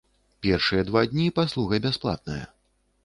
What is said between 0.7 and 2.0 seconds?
два дні паслуга